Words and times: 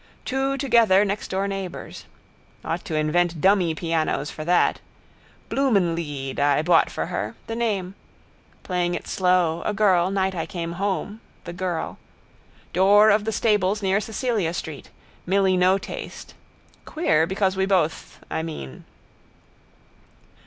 Two 0.25 0.57
together 0.57 1.05
nextdoor 1.05 1.47
neighbours. 1.47 2.05
Ought 2.65 2.83
to 2.85 2.95
invent 2.95 3.39
dummy 3.39 3.75
pianos 3.75 4.31
for 4.31 4.43
that. 4.43 4.79
Blumenlied 5.47 6.39
I 6.39 6.63
bought 6.63 6.89
for 6.89 7.05
her. 7.05 7.35
The 7.45 7.55
name. 7.55 7.93
Playing 8.63 8.95
it 8.95 9.07
slow, 9.07 9.61
a 9.63 9.75
girl, 9.75 10.09
night 10.09 10.33
I 10.33 10.47
came 10.47 10.71
home, 10.71 11.21
the 11.43 11.53
girl. 11.53 11.99
Door 12.73 13.11
of 13.11 13.25
the 13.25 13.31
stables 13.31 13.83
near 13.83 13.99
Cecilia 14.01 14.55
street. 14.55 14.89
Milly 15.27 15.55
no 15.55 15.77
taste. 15.77 16.33
Queer 16.85 17.27
because 17.27 17.55
we 17.55 17.67
both, 17.67 18.21
I 18.27 18.41
mean. 18.41 18.85